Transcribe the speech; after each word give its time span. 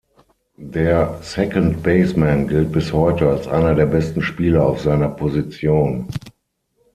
Der 0.73 1.19
Second 1.21 1.83
Baseman 1.83 2.47
gilt 2.47 2.71
bis 2.71 2.91
heute 2.91 3.29
als 3.29 3.47
einer 3.47 3.75
der 3.75 3.85
besten 3.85 4.23
Spieler 4.23 4.65
auf 4.65 4.81
seiner 4.81 5.09
Position. 5.09 6.07